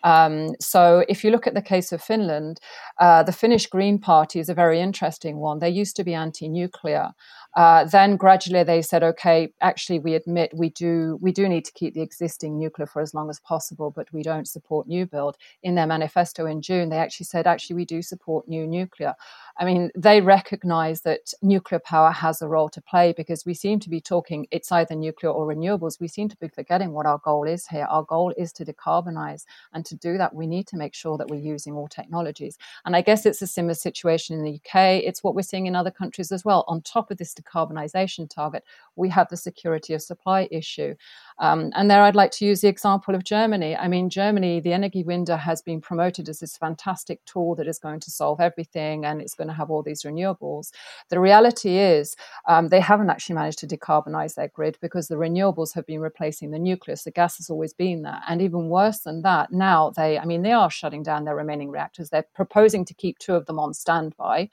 [0.07, 2.59] Um, so if you look at the case of Finland,
[3.05, 5.59] uh, the Finnish Green Party is a very interesting one.
[5.59, 7.11] They used to be anti-nuclear.
[7.55, 11.71] Uh, then gradually they said, okay, actually we admit we do we do need to
[11.71, 15.37] keep the existing nuclear for as long as possible, but we don't support new build.
[15.63, 19.15] In their manifesto in June, they actually said, actually we do support new nuclear.
[19.59, 23.79] I mean, they recognize that nuclear power has a role to play because we seem
[23.79, 25.99] to be talking it's either nuclear or renewables.
[25.99, 27.85] We seem to be forgetting what our goal is here.
[27.89, 29.45] Our goal is to decarbonize.
[29.73, 32.57] And to do that, we need to make sure that we're using all technologies.
[32.85, 35.03] And I guess it's a similar situation in the UK.
[35.03, 36.63] It's what we're seeing in other countries as well.
[36.67, 38.63] On top of this decarbonisation target,
[38.95, 40.95] we have the security of supply issue.
[41.39, 43.75] Um, and there I'd like to use the example of Germany.
[43.75, 47.99] I mean, Germany, the Energiewende has been promoted as this fantastic tool that is going
[48.01, 50.71] to solve everything and it's going to have all these renewables.
[51.09, 52.15] The reality is
[52.47, 56.51] um, they haven't actually managed to decarbonize their grid because the renewables have been replacing
[56.51, 57.03] the nucleus.
[57.03, 58.21] The gas has always been there.
[58.27, 61.69] And even worse than that, now they, I mean, they are shutting down their remaining
[61.69, 62.09] reactors.
[62.09, 64.49] They're proposing to keep two of them on standby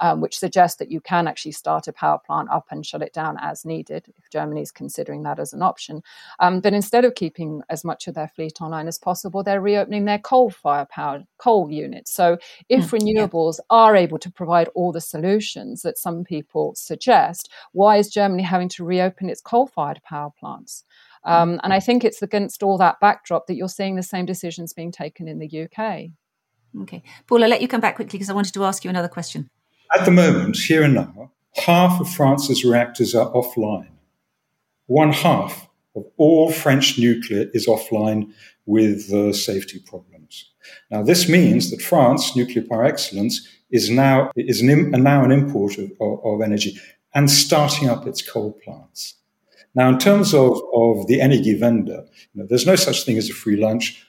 [0.00, 3.12] um, which suggests that you can actually start a power plant up and shut it
[3.12, 6.02] down as needed if Germany is considering that as an option.
[6.40, 10.04] Um, but instead of keeping as much of their fleet online as possible, they're reopening
[10.04, 12.12] their coal fire power coal units.
[12.12, 13.76] So if mm, renewables yeah.
[13.76, 18.68] are able to provide all the solutions that some people suggest, why is Germany having
[18.70, 20.84] to reopen its coal fired power plants?
[21.24, 24.72] Um, and I think it's against all that backdrop that you're seeing the same decisions
[24.72, 26.10] being taken in the UK.
[26.82, 27.02] Okay.
[27.26, 29.50] Paul, I'll let you come back quickly because I wanted to ask you another question.
[29.94, 33.90] At the moment, here and now, half of France's reactors are offline.
[34.86, 38.32] One half of all French nuclear is offline
[38.66, 40.50] with uh, safety problems.
[40.90, 45.86] Now, this means that France, nuclear power excellence, is now, is an, now an importer
[46.00, 46.78] of, of, energy
[47.14, 49.14] and starting up its coal plants.
[49.74, 53.34] Now, in terms of, of the Energiewende, you know, there's no such thing as a
[53.34, 54.04] free lunch.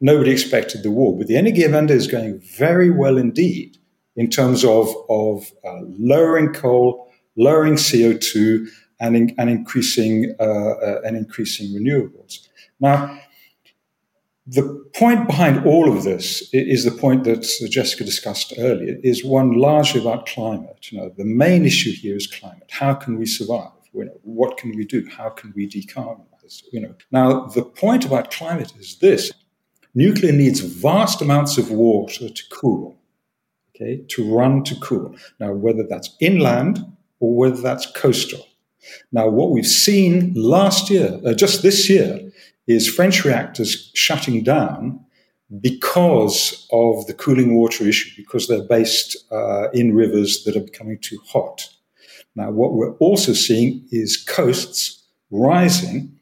[0.00, 3.78] Nobody expected the war, but the Energiewende is going very well indeed
[4.16, 8.66] in terms of, of uh, lowering coal, lowering CO2,
[9.00, 12.48] and, in, and increasing uh, uh, and increasing renewables.
[12.78, 13.18] Now,
[14.46, 19.52] The point behind all of this is the point that Jessica discussed earlier, is one
[19.52, 20.90] largely about climate.
[20.90, 22.68] You know, the main issue here is climate.
[22.68, 23.70] How can we survive?
[23.94, 25.06] You know, what can we do?
[25.08, 26.64] How can we decarbonize?
[26.72, 29.32] You know, now the point about climate is this:
[29.94, 32.98] nuclear needs vast amounts of water to cool,
[33.82, 35.14] okay, to run to cool.
[35.40, 36.84] Now, whether that's inland
[37.20, 38.46] or whether that's coastal.
[39.12, 42.20] Now, what we've seen last year, uh, just this year,
[42.66, 45.04] is French reactors shutting down
[45.60, 50.98] because of the cooling water issue, because they're based uh, in rivers that are becoming
[51.00, 51.68] too hot.
[52.34, 56.18] Now, what we're also seeing is coasts rising,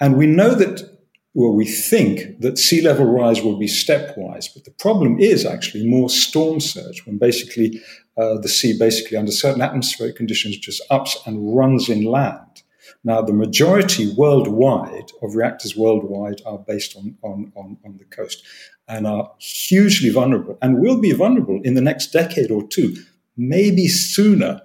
[0.00, 0.99] and we know that,
[1.32, 5.86] well, we think that sea level rise will be stepwise, but the problem is actually
[5.86, 7.80] more storm surge, when basically
[8.16, 12.62] uh, the sea, basically under certain atmospheric conditions, just ups and runs inland.
[13.04, 18.42] Now, the majority worldwide of reactors worldwide are based on, on, on, on, the coast
[18.88, 22.96] and are hugely vulnerable and will be vulnerable in the next decade or two,
[23.36, 24.60] maybe sooner,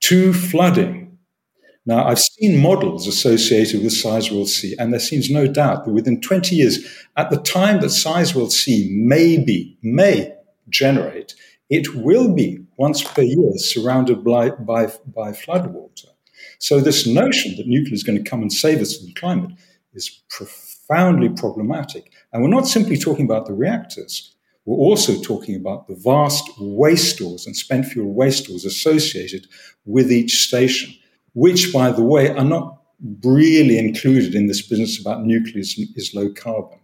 [0.00, 1.05] to flooding.
[1.86, 5.92] Now, I've seen models associated with size Sizewell C, and there seems no doubt that
[5.92, 6.84] within 20 years,
[7.16, 10.34] at the time that Sizewell C may be, may
[10.68, 11.34] generate,
[11.70, 16.08] it will be once per year surrounded by, by, by floodwater.
[16.58, 19.52] So, this notion that nuclear is going to come and save us from climate
[19.94, 22.10] is profoundly problematic.
[22.32, 27.14] And we're not simply talking about the reactors, we're also talking about the vast waste
[27.14, 29.46] stores and spent fuel waste stores associated
[29.84, 30.92] with each station,
[31.36, 32.80] which, by the way, are not
[33.22, 36.78] really included in this business about nuclear is low carbon.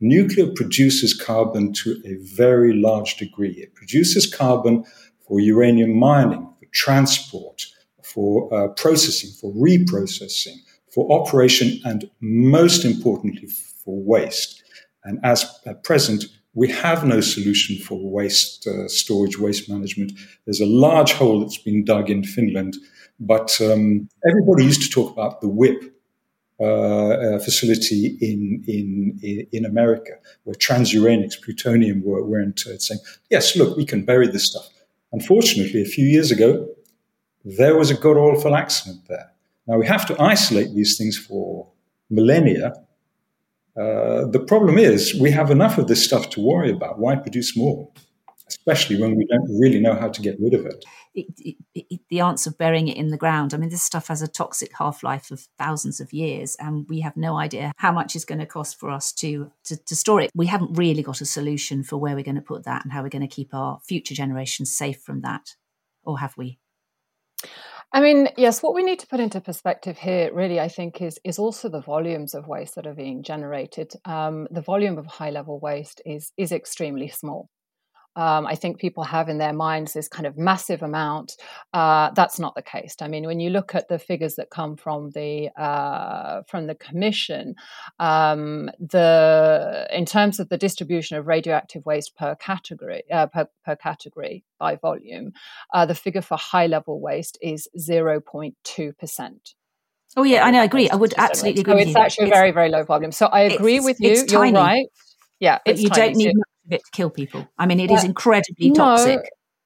[0.00, 3.52] Nuclear produces carbon to a very large degree.
[3.52, 4.84] It produces carbon
[5.20, 7.66] for uranium mining, for transport,
[8.02, 10.56] for uh, processing, for reprocessing,
[10.92, 14.64] for operation, and most importantly, for waste.
[15.04, 20.12] And as at present, we have no solution for waste uh, storage, waste management.
[20.44, 22.76] There's a large hole that's been dug in Finland,
[23.18, 25.92] but um, everybody used to talk about the WIPP
[26.60, 30.12] uh, uh, facility in, in, in America,
[30.44, 34.68] where transuranics, plutonium were, were interred, saying, yes, look, we can bury this stuff.
[35.12, 36.68] Unfortunately, a few years ago,
[37.44, 39.32] there was a god awful accident there.
[39.66, 41.68] Now, we have to isolate these things for
[42.10, 42.74] millennia.
[43.74, 46.98] Uh, the problem is, we have enough of this stuff to worry about.
[46.98, 47.90] Why produce more?
[48.46, 50.84] Especially when we don't really know how to get rid of it.
[51.14, 53.54] It, it, it, the answer of burying it in the ground.
[53.54, 57.00] I mean, this stuff has a toxic half life of thousands of years, and we
[57.00, 60.20] have no idea how much it's going to cost for us to, to, to store
[60.20, 60.30] it.
[60.34, 63.02] We haven't really got a solution for where we're going to put that and how
[63.02, 65.54] we're going to keep our future generations safe from that,
[66.02, 66.58] or have we?
[67.94, 71.18] I mean, yes, what we need to put into perspective here, really, I think, is
[71.24, 73.92] is also the volumes of waste that are being generated.
[74.06, 77.48] Um, the volume of high level waste is is extremely small
[78.16, 81.36] um, I think people have in their minds this kind of massive amount.
[81.72, 82.96] Uh, that's not the case.
[83.00, 86.74] I mean, when you look at the figures that come from the uh, from the
[86.74, 87.54] Commission,
[87.98, 93.76] um, the in terms of the distribution of radioactive waste per category uh, per, per,
[93.76, 95.32] category by volume,
[95.72, 99.54] uh, the figure for high level waste is zero point two percent.
[100.16, 100.60] Oh yeah, I know.
[100.60, 100.90] I agree.
[100.90, 101.84] I would absolutely agree.
[101.84, 103.12] So it's actually a very, very low volume.
[103.12, 104.10] So I agree with you.
[104.10, 104.52] You're tiny.
[104.52, 104.86] right.
[105.40, 107.48] Yeah, but you don't need of it to kill people.
[107.58, 109.20] I mean, it is incredibly no, toxic.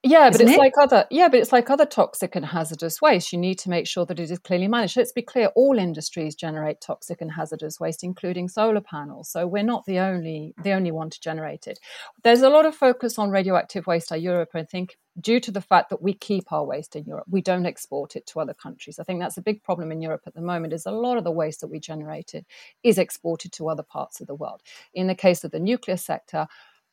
[0.07, 0.59] Yeah, but it's it?
[0.59, 3.33] like other yeah, but it's like other toxic and hazardous waste.
[3.33, 4.97] You need to make sure that it is clearly managed.
[4.97, 9.29] Let's be clear, all industries generate toxic and hazardous waste, including solar panels.
[9.29, 11.81] So we're not the only the only one to generate it.
[12.23, 15.61] There's a lot of focus on radioactive waste in Europe, I think, due to the
[15.61, 17.27] fact that we keep our waste in Europe.
[17.29, 19.01] We don't export it to other countries.
[19.01, 21.25] I think that's a big problem in Europe at the moment is a lot of
[21.25, 22.47] the waste that we generated
[22.85, 24.63] is exported to other parts of the world.
[24.95, 26.47] In the case of the nuclear sector,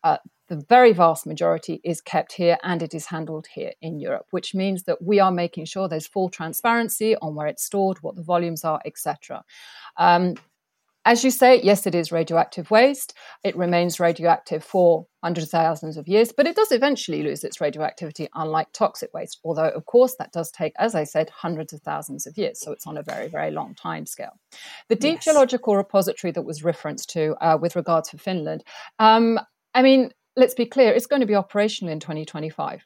[0.04, 0.18] uh,
[0.50, 4.54] the very vast majority is kept here and it is handled here in Europe, which
[4.54, 8.24] means that we are making sure there's full transparency on where it's stored, what the
[8.24, 9.44] volumes are, etc.
[9.98, 10.36] Um,
[11.06, 13.13] as you say, yes, it is radioactive waste.
[13.44, 17.60] It remains radioactive for hundreds of thousands of years, but it does eventually lose its
[17.60, 19.39] radioactivity, unlike toxic waste.
[19.44, 22.62] Although, of course, that does take, as I said, hundreds of thousands of years.
[22.62, 24.39] So it's on a very, very long time scale.
[24.88, 25.26] The deep yes.
[25.26, 28.63] geological repository that was referenced to uh, with regards to Finland,
[29.00, 29.39] um,
[29.74, 32.84] I mean, let's be clear, it's going to be operational in 2025.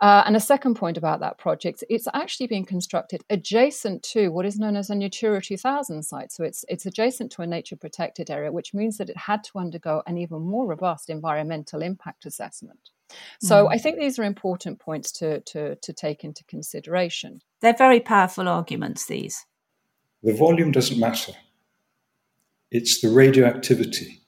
[0.00, 4.46] Uh, and a second point about that project, it's actually being constructed adjacent to what
[4.46, 6.32] is known as a Natura 2000 site.
[6.32, 9.58] So it's, it's adjacent to a nature protected area, which means that it had to
[9.58, 12.90] undergo an even more robust environmental impact assessment.
[13.42, 13.72] So mm.
[13.74, 17.42] I think these are important points to, to, to take into consideration.
[17.60, 19.44] They're very powerful arguments, these.
[20.22, 21.32] The volume doesn't matter,
[22.70, 24.20] it's the radioactivity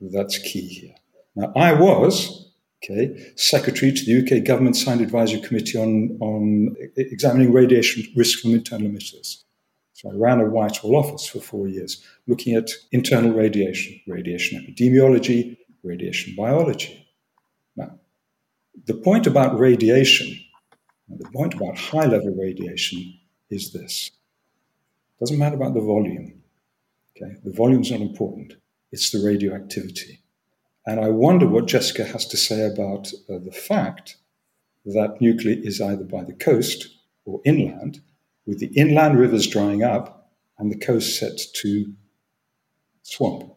[0.00, 0.94] that's key here.
[1.36, 2.50] Now, I was,
[2.82, 8.52] okay, secretary to the UK Government Signed Advisory Committee on, on examining radiation risk from
[8.52, 9.44] internal emitters.
[9.92, 15.58] So I ran a Whitehall office for four years, looking at internal radiation, radiation epidemiology,
[15.82, 17.06] radiation biology.
[17.76, 17.98] Now,
[18.86, 20.38] the point about radiation,
[21.08, 23.18] the point about high level radiation
[23.50, 24.08] is this.
[24.08, 26.40] It doesn't matter about the volume.
[27.16, 27.34] Okay?
[27.44, 28.54] The volume's not important.
[28.92, 30.19] It's the radioactivity.
[30.86, 34.16] And I wonder what Jessica has to say about uh, the fact
[34.86, 36.88] that nuclear is either by the coast
[37.24, 38.00] or inland,
[38.46, 41.92] with the inland rivers drying up and the coast set to
[43.02, 43.52] swamp.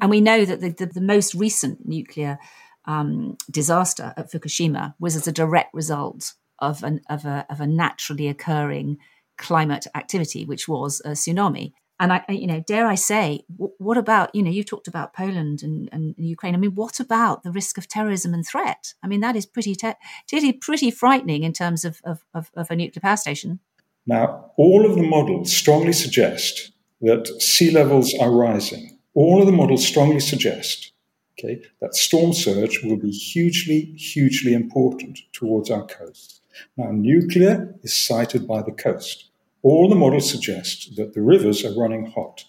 [0.00, 2.38] And we know that the, the, the most recent nuclear
[2.84, 7.66] um, disaster at Fukushima was as a direct result of, an, of, a, of a
[7.66, 8.98] naturally occurring
[9.38, 11.72] climate activity, which was a tsunami.
[11.98, 15.62] And I, you know, dare I say, what about, you know, you talked about Poland
[15.62, 16.54] and, and Ukraine.
[16.54, 18.92] I mean, what about the risk of terrorism and threat?
[19.02, 22.76] I mean, that is pretty, te- pretty frightening in terms of, of, of, of a
[22.76, 23.60] nuclear power station.
[24.06, 28.98] Now, all of the models strongly suggest that sea levels are rising.
[29.14, 30.92] All of the models strongly suggest
[31.38, 36.40] okay, that storm surge will be hugely, hugely important towards our coast.
[36.76, 39.30] Now, nuclear is sited by the coast.
[39.68, 42.44] All the models suggest that the rivers are running hot.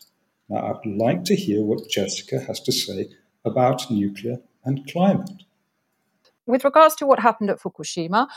[0.50, 3.10] Now, I'd like to hear what Jessica has to say
[3.44, 5.42] about nuclear and climate.
[6.46, 8.28] With regards to what happened at Fukushima,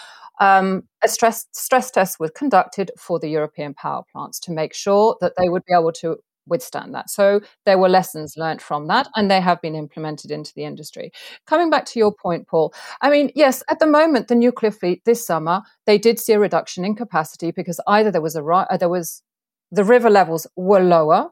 [0.40, 5.19] um, a stress, stress test was conducted for the European power plants to make sure
[5.21, 6.16] that they would be able to
[6.51, 7.09] withstand that.
[7.09, 11.13] So there were lessons learned from that, and they have been implemented into the industry.
[11.47, 15.05] Coming back to your point, Paul, I mean, yes, at the moment, the nuclear fleet
[15.05, 18.77] this summer they did see a reduction in capacity because either there was a uh,
[18.77, 19.23] there was
[19.71, 21.31] the river levels were lower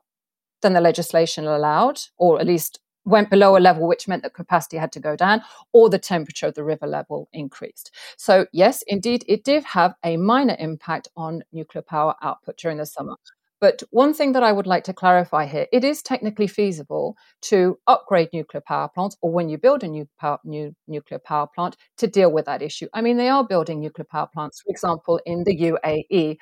[0.63, 4.77] than the legislation allowed, or at least went below a level which meant that capacity
[4.77, 7.91] had to go down or the temperature of the river level increased.
[8.17, 12.87] So, yes, indeed, it did have a minor impact on nuclear power output during the
[12.87, 13.17] summer.
[13.61, 17.79] But one thing that I would like to clarify here it is technically feasible to
[17.87, 21.77] upgrade nuclear power plants, or when you build a new, power, new nuclear power plant,
[21.99, 22.89] to deal with that issue.
[22.95, 26.37] I mean, they are building nuclear power plants, for example, in the UAE.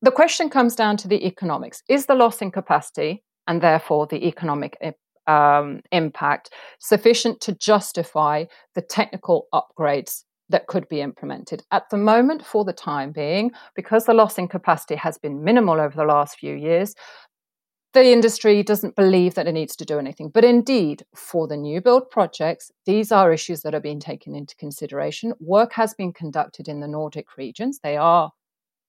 [0.00, 1.82] The question comes down to the economics.
[1.88, 4.92] Is the loss in capacity and therefore the economic eh,
[5.26, 11.62] um, impact sufficient to justify the technical upgrades that could be implemented.
[11.70, 15.80] At the moment, for the time being, because the loss in capacity has been minimal
[15.80, 16.94] over the last few years,
[17.94, 20.30] the industry doesn't believe that it needs to do anything.
[20.32, 24.54] But indeed, for the new build projects, these are issues that are being taken into
[24.56, 25.32] consideration.
[25.40, 27.80] Work has been conducted in the Nordic regions.
[27.82, 28.30] They are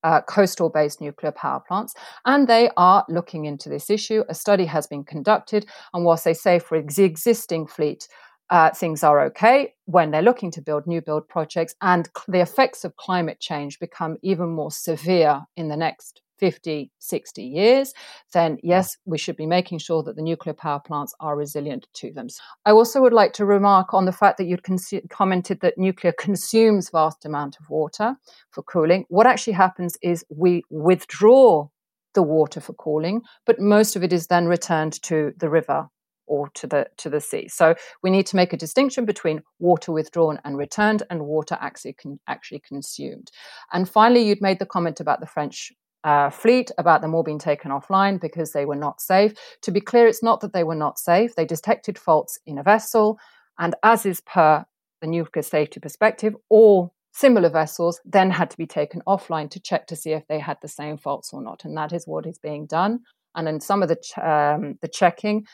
[0.04, 1.93] uh, coastal based nuclear power plants,
[2.26, 4.24] and they are looking into this issue.
[4.30, 8.08] A study has been conducted, and whilst they say for the existing fleet,
[8.50, 12.84] uh, things are okay when they're looking to build new build projects and the effects
[12.84, 17.94] of climate change become even more severe in the next 50, 60 years,
[18.34, 22.12] then yes, we should be making sure that the nuclear power plants are resilient to
[22.14, 22.28] them.
[22.66, 24.64] I also would like to remark on the fact that you'd
[25.10, 28.16] commented that nuclear consumes vast amount of water
[28.52, 29.06] for cooling.
[29.10, 31.68] What actually happens is we withdraw
[32.16, 35.90] the water for cooling, but most of it is then returned to the river
[36.30, 37.48] or to the to the sea.
[37.50, 41.94] So we need to make a distinction between water withdrawn and returned and water actually
[41.94, 43.32] con- actually consumed.
[43.74, 45.74] And finally, you'd made the comment about the French
[46.06, 49.34] uh, fleet about them all being taken offline because they were not safe.
[49.63, 51.36] To be clear, it's not that they were not safe.
[51.36, 53.20] They detected faults in a vessel,
[53.58, 54.65] and as is per
[55.02, 59.88] the nuclear safety perspective, all similar vessels then had to be taken offline to check
[59.88, 62.38] to see if they had the same faults or not, and that is what is
[62.38, 63.00] being done.
[63.36, 65.46] And in some of the ch- um, the checking,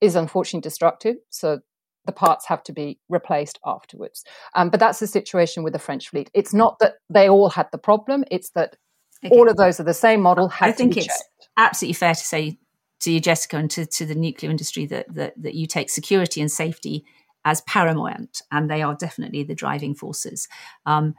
[0.00, 1.16] is unfortunately destructive.
[1.30, 1.60] So
[2.06, 4.24] the parts have to be replaced afterwards.
[4.54, 6.30] Um, but that's the situation with the French fleet.
[6.34, 8.76] It's not that they all had the problem, it's that
[9.24, 9.34] okay.
[9.34, 10.52] all of those are the same model.
[10.60, 11.48] I think it's checked.
[11.56, 12.58] absolutely fair to say
[13.00, 16.40] to you, Jessica, and to, to the nuclear industry that, that, that you take security
[16.40, 17.04] and safety
[17.44, 20.48] as paramount, and they are definitely the driving forces.
[20.84, 21.14] Um,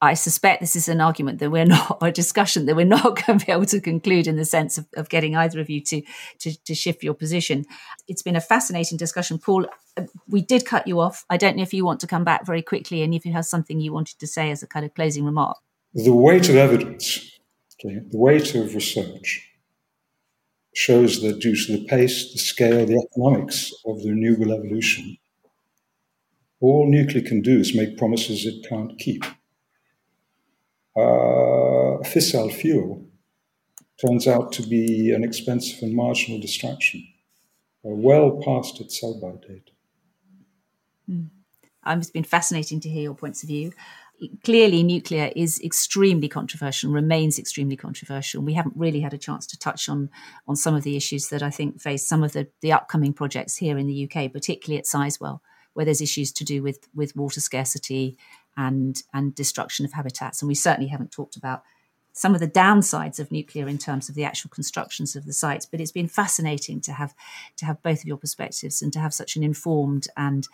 [0.00, 3.02] I suspect this is an argument that we're not, or a discussion that we're not
[3.26, 5.80] going to be able to conclude in the sense of, of getting either of you
[5.82, 6.02] to,
[6.40, 7.64] to, to shift your position.
[8.08, 9.38] It's been a fascinating discussion.
[9.38, 9.66] Paul,
[10.28, 11.24] we did cut you off.
[11.30, 13.46] I don't know if you want to come back very quickly and if you have
[13.46, 15.58] something you wanted to say as a kind of closing remark.
[15.94, 17.38] The weight of evidence,
[17.74, 19.48] okay, the weight of research
[20.74, 25.16] shows that due to the pace, the scale, the economics of the renewable evolution,
[26.60, 29.24] all nuclear can do is make promises it can't keep
[30.96, 33.06] uh, fissile fuel
[34.04, 37.06] turns out to be an expensive and marginal distraction.
[37.82, 39.70] well past its sell-by date.
[41.08, 41.28] Mm.
[41.86, 43.72] It's been fascinating to hear your points of view.
[44.44, 48.42] Clearly, nuclear is extremely controversial, remains extremely controversial.
[48.42, 50.08] We haven't really had a chance to touch on
[50.46, 53.56] on some of the issues that I think face some of the, the upcoming projects
[53.56, 55.40] here in the UK, particularly at Sizewell,
[55.74, 58.16] where there's issues to do with with water scarcity
[58.56, 60.42] and and destruction of habitats.
[60.42, 61.62] And we certainly haven't talked about
[62.12, 65.66] some of the downsides of nuclear in terms of the actual constructions of the sites.
[65.66, 67.14] But it's been fascinating to have
[67.56, 70.46] to have both of your perspectives and to have such an informed and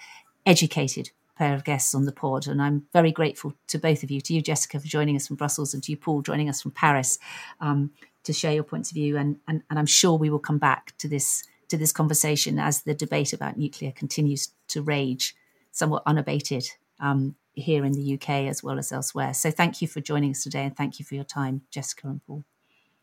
[0.46, 2.46] educated pair of guests on the pod.
[2.46, 5.36] And I'm very grateful to both of you, to you, Jessica, for joining us from
[5.36, 7.18] Brussels, and to you, Paul, joining us from Paris,
[7.60, 7.90] um,
[8.24, 9.16] to share your points of view.
[9.16, 12.82] And, and and I'm sure we will come back to this to this conversation as
[12.82, 15.34] the debate about nuclear continues to rage,
[15.72, 16.68] somewhat unabated.
[16.98, 19.34] Um, here in the UK as well as elsewhere.
[19.34, 22.24] So thank you for joining us today and thank you for your time, Jessica and
[22.26, 22.44] Paul.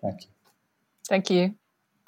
[0.01, 0.29] Thank you.
[1.07, 1.55] Thank you.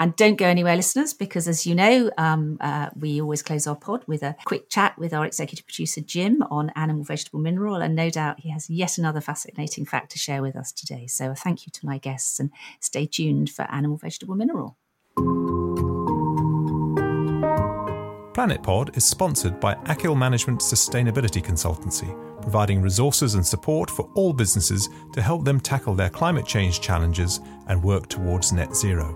[0.02, 3.76] And don't go anywhere, listeners, because as you know, um, uh, we always close our
[3.76, 7.76] pod with a quick chat with our executive producer, Jim, on animal, vegetable, mineral.
[7.76, 11.06] And no doubt he has yet another fascinating fact to share with us today.
[11.08, 14.78] So thank you to my guests and stay tuned for Animal, Vegetable, Mineral.
[18.40, 22.08] Planet Pod is sponsored by Achill Management Sustainability Consultancy
[22.42, 27.42] providing resources and support for all businesses to help them tackle their climate change challenges
[27.68, 29.12] and work towards net zero.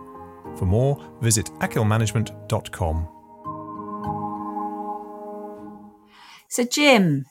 [0.58, 3.08] For more, visit achillmanagement.com.
[6.50, 7.24] So, Jim,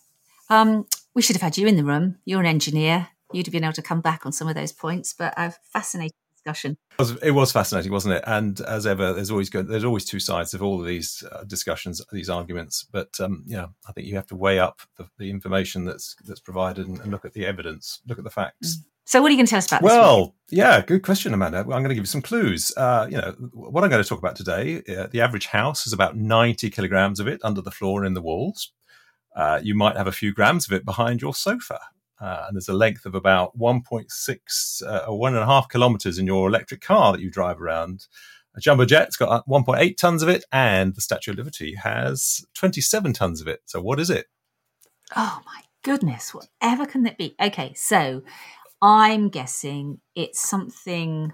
[0.49, 2.17] um, we should have had you in the room.
[2.25, 3.09] You're an engineer.
[3.35, 6.17] You'd have been able to come back on some of those points, but I've fascinating
[6.45, 6.77] discussion.
[6.93, 8.25] It was, it was, fascinating, wasn't it?
[8.27, 11.45] And as ever, there's always good, there's always two sides of all of these uh,
[11.45, 12.87] discussions, these arguments.
[12.91, 16.41] But um, yeah, I think you have to weigh up the, the information that's that's
[16.41, 18.79] provided and, and, look at the evidence, look at the facts.
[18.79, 18.85] Mm.
[19.05, 19.83] So, what are you going to tell us about?
[19.83, 21.59] Well, yeah, good question, Amanda.
[21.59, 22.73] I'm going to give you some clues.
[22.77, 24.83] Uh, you know, what I'm going to talk about today.
[24.89, 28.15] Uh, the average house is about 90 kilograms of it under the floor and in
[28.15, 28.73] the walls.
[29.35, 31.81] Uh, you might have a few grams of it behind your sofa
[32.23, 36.19] uh, and there's a length of about 1.6 uh, or one and a half kilometers
[36.19, 38.07] in your electric car that you drive around.
[38.55, 42.45] A jumbo jet's got uh, 1.8 tons of it, and the Statue of Liberty has
[42.55, 43.63] 27 tons of it.
[43.65, 44.27] So, what is it?
[45.17, 47.35] Oh my goodness, whatever can that be?
[47.43, 48.23] Okay, so
[48.81, 51.33] I'm guessing it's something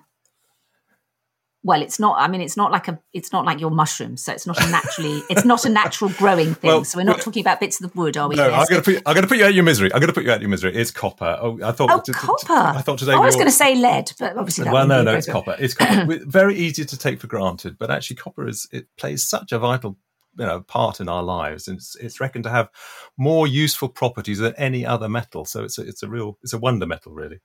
[1.64, 4.32] well it's not i mean it's not like a it's not like your mushrooms so
[4.32, 6.68] it's not a naturally it's not a natural growing thing.
[6.68, 8.36] Well, so we're not talking about bits of the wood are we?
[8.36, 9.92] No i'm going to put i'm going to put you out of your misery.
[9.92, 10.74] I'm going to put you out of your misery.
[10.74, 11.36] It's copper.
[11.40, 13.52] Oh i thought oh, t- copper t- i thought today oh, i was going to
[13.52, 15.56] say lead but obviously well no no it's copper.
[15.59, 16.18] It's copper.
[16.26, 19.98] Very easy to take for granted but actually copper is it plays such a vital
[20.38, 22.68] you know part in our lives and it's, it's reckoned to have
[23.16, 25.44] more useful properties than any other metal.
[25.44, 27.40] So it's a, it's a real it's a wonder metal really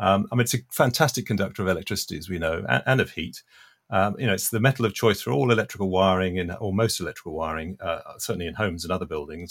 [0.00, 3.10] um, I mean, it's a fantastic conductor of electricity, as we know, and, and of
[3.12, 3.42] heat.
[3.90, 7.00] Um, you know, it's the metal of choice for all electrical wiring in, or most
[7.00, 9.50] electrical wiring, uh, certainly in homes and other buildings.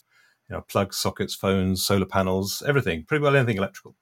[0.49, 3.95] You know, plugs, sockets, phones, solar panels, everything, pretty well anything electrical.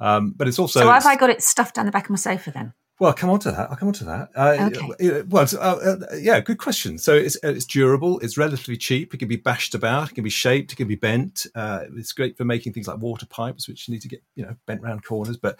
[0.00, 0.80] Um, but it's also.
[0.80, 2.72] So have I got it stuffed down the back of my sofa then?
[2.98, 3.70] Well, I'll come on to that.
[3.70, 4.30] I'll come on to that.
[4.34, 5.22] Uh, okay.
[5.28, 6.96] Well, uh, uh, yeah, good question.
[6.96, 8.18] So it's it's durable.
[8.20, 9.12] It's relatively cheap.
[9.12, 10.10] It can be bashed about.
[10.10, 10.72] It can be shaped.
[10.72, 11.46] It can be bent.
[11.54, 14.44] Uh, it's great for making things like water pipes, which you need to get you
[14.44, 15.36] know bent round corners.
[15.36, 15.58] But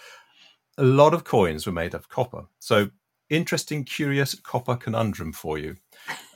[0.78, 2.46] a lot of coins were made of copper.
[2.58, 2.90] So
[3.28, 5.76] interesting, curious copper conundrum for you.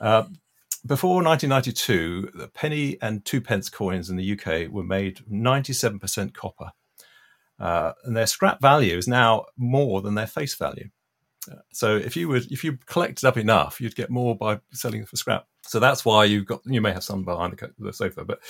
[0.01, 0.24] Uh,
[0.86, 6.72] before 1992, the penny and two pence coins in the UK were made 97% copper
[7.61, 10.88] uh, and their scrap value is now more than their face value.
[11.50, 15.02] Uh, so if you would, if you collected up enough, you'd get more by selling
[15.02, 15.46] it for scrap.
[15.62, 16.62] So that's why you've got.
[16.64, 18.40] You may have some behind the, the sofa, but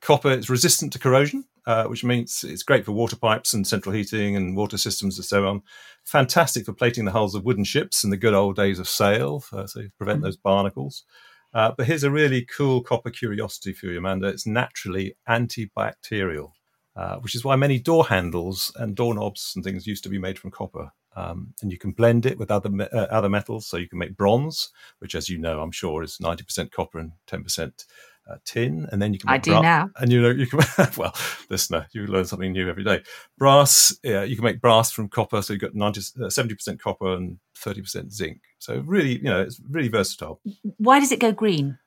[0.00, 3.94] copper is resistant to corrosion, uh, which means it's great for water pipes and central
[3.94, 5.62] heating and water systems and so on.
[6.04, 9.44] Fantastic for plating the hulls of wooden ships in the good old days of sail,
[9.52, 10.24] uh, so prevent mm-hmm.
[10.24, 11.04] those barnacles.
[11.52, 14.28] Uh, but here's a really cool copper curiosity for you, Amanda.
[14.28, 16.52] It's naturally antibacterial.
[17.00, 20.38] Uh, which is why many door handles and doorknobs and things used to be made
[20.38, 20.92] from copper.
[21.16, 23.98] Um, and you can blend it with other me- uh, other metals, so you can
[23.98, 27.86] make bronze, which, as you know, I'm sure is 90% copper and 10%
[28.30, 29.30] uh, tin, and then you can.
[29.30, 30.60] I do bra- now, and you know you can.
[30.98, 31.14] well,
[31.48, 33.00] listener, you learn something new every day.
[33.38, 37.14] Brass, yeah, you can make brass from copper, so you've got 90, 70% uh, copper
[37.14, 38.42] and 30% zinc.
[38.58, 40.42] So really, you know, it's really versatile.
[40.76, 41.78] Why does it go green?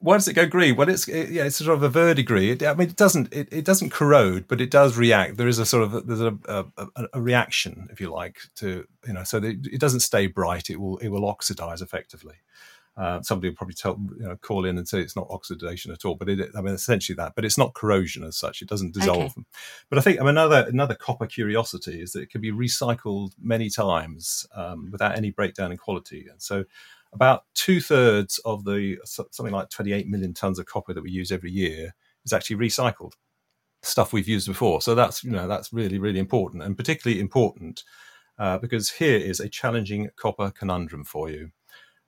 [0.00, 0.76] Why does it go green?
[0.76, 2.62] Well, it's it, yeah, it's sort of a verdigris.
[2.62, 5.36] It, I mean, it doesn't it, it doesn't corrode, but it does react.
[5.36, 6.64] There is a sort of there's a, a,
[7.14, 10.70] a reaction, if you like, to you know, so it doesn't stay bright.
[10.70, 12.36] It will it will oxidize effectively.
[12.96, 16.04] Uh, somebody will probably tell you know call in and say it's not oxidation at
[16.04, 18.62] all, but it I mean essentially that, but it's not corrosion as such.
[18.62, 19.32] It doesn't dissolve okay.
[19.34, 19.46] them.
[19.88, 23.32] But I think I mean, another another copper curiosity is that it can be recycled
[23.40, 26.64] many times um, without any breakdown in quality, and so
[27.12, 31.32] about two thirds of the something like 28 million tons of copper that we use
[31.32, 31.94] every year
[32.24, 33.12] is actually recycled
[33.82, 34.82] stuff we've used before.
[34.82, 37.84] So that's you know that's really really important and particularly important
[38.38, 41.50] uh, because here is a challenging copper conundrum for you.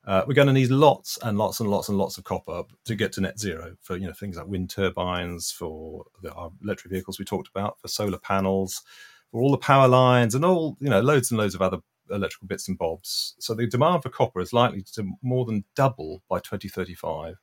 [0.06, 2.94] Uh, we're going to need lots and lots and lots and lots of copper to
[2.94, 6.90] get to net zero for you know things like wind turbines, for the, our electric
[6.90, 8.82] vehicles we talked about, for solar panels,
[9.30, 11.78] for all the power lines, and all you know loads and loads of other
[12.10, 13.34] electrical bits and bobs.
[13.38, 17.36] So the demand for copper is likely to more than double by 2035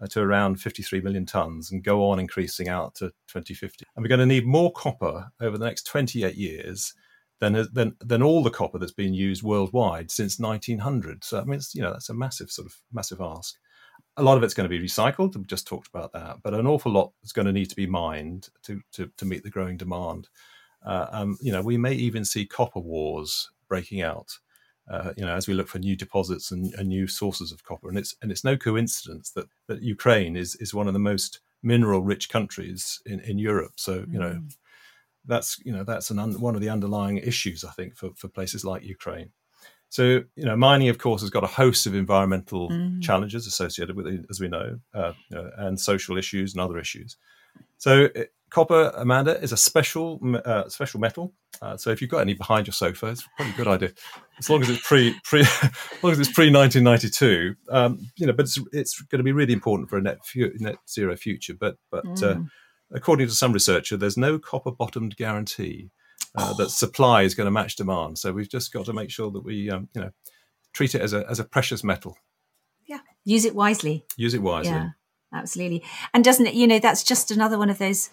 [0.00, 3.86] uh, to around 53 million tons and go on increasing out to 2050.
[3.94, 6.94] And we're going to need more copper over the next 28 years
[7.40, 11.24] than, than, than all the copper that's been used worldwide since 1900.
[11.24, 13.56] So I mean, you know, that's a massive sort of massive ask.
[14.16, 15.36] A lot of it's going to be recycled.
[15.36, 17.86] We just talked about that, but an awful lot is going to need to be
[17.86, 20.28] mined to to, to meet the growing demand.
[20.84, 24.38] Uh, um, you know, we may even see copper wars breaking out.
[24.90, 27.88] Uh, you know, as we look for new deposits and, and, new sources of copper,
[27.88, 31.40] and it's and it's no coincidence that that Ukraine is is one of the most
[31.62, 33.74] mineral rich countries in, in Europe.
[33.76, 34.56] So you know, mm.
[35.24, 38.26] that's you know that's an un, one of the underlying issues I think for for
[38.28, 39.30] places like Ukraine.
[39.90, 43.00] So you know, mining of course has got a host of environmental mm.
[43.00, 46.78] challenges associated with it, as we know, uh, you know, and social issues and other
[46.78, 47.16] issues.
[47.78, 51.32] So it, copper, Amanda, is a special uh, special metal.
[51.62, 53.92] Uh, so if you've got any behind your sofa, it's probably a good idea,
[54.38, 55.70] as long as it's pre pre as
[56.02, 57.54] long as it's pre nineteen ninety two.
[57.68, 60.52] Um, you know, but it's it's going to be really important for a net fu-
[60.58, 61.54] net zero future.
[61.58, 62.46] But but uh, mm.
[62.46, 62.48] uh,
[62.92, 65.90] according to some researcher, there's no copper bottomed guarantee
[66.36, 68.18] uh, that supply is going to match demand.
[68.18, 70.10] So we've just got to make sure that we um, you know
[70.72, 72.16] treat it as a as a precious metal.
[72.86, 74.04] Yeah, use it wisely.
[74.16, 74.72] Use it wisely.
[74.72, 74.90] Yeah
[75.32, 75.82] absolutely.
[76.12, 78.10] And doesn't it, you know, that's just another one of those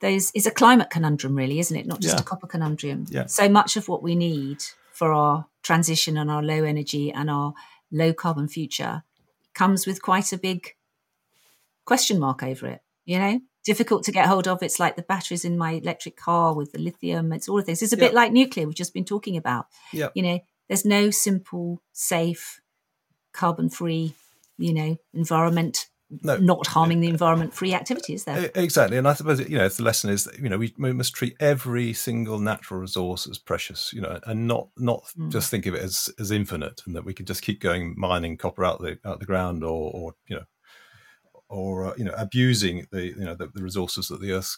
[0.00, 1.86] those is a climate conundrum really, isn't it?
[1.86, 2.20] Not just yeah.
[2.20, 3.06] a copper conundrum.
[3.10, 3.26] Yeah.
[3.26, 7.54] So much of what we need for our transition and our low energy and our
[7.92, 9.02] low carbon future
[9.54, 10.74] comes with quite a big
[11.84, 13.40] question mark over it, you know?
[13.62, 14.62] Difficult to get hold of.
[14.62, 17.30] It's like the batteries in my electric car with the lithium.
[17.32, 17.82] It's all of this.
[17.82, 18.06] It's a yeah.
[18.06, 19.66] bit like nuclear we've just been talking about.
[19.92, 20.08] Yeah.
[20.14, 22.62] You know, there's no simple, safe,
[23.32, 24.14] carbon free,
[24.56, 25.88] you know, environment
[26.22, 26.36] no.
[26.38, 28.50] not harming the environment free activities there.
[28.54, 28.98] Exactly.
[28.98, 31.36] And I suppose, you know, the lesson is that, you know, we, we must treat
[31.40, 35.30] every single natural resource as precious, you know, and not not mm.
[35.30, 38.36] just think of it as, as infinite and that we could just keep going mining
[38.36, 40.44] copper out the out the ground or, or you know,
[41.48, 44.56] or, uh, you know, abusing the, you know, the, the resources that the earth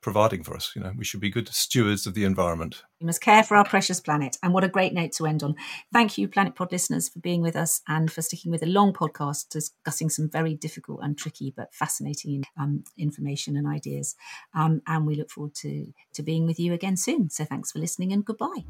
[0.00, 0.72] providing for us.
[0.74, 2.82] You know, we should be good stewards of the environment.
[3.00, 4.36] We must care for our precious planet.
[4.42, 5.54] And what a great note to end on.
[5.92, 8.92] Thank you, Planet Pod listeners, for being with us and for sticking with a long
[8.92, 14.16] podcast discussing some very difficult and tricky but fascinating um, information and ideas.
[14.54, 17.30] Um, and we look forward to, to being with you again soon.
[17.30, 18.64] So thanks for listening and goodbye.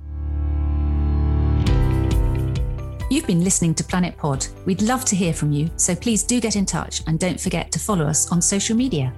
[3.11, 4.47] You've been listening to Planet Pod.
[4.67, 7.73] We'd love to hear from you, so please do get in touch and don't forget
[7.73, 9.13] to follow us on social media.